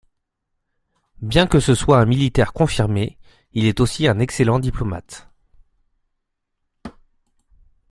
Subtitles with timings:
[1.21, 3.19] Bien que ce soit un militaire confirmé,
[3.53, 5.29] il est aussi un excellent diplomate.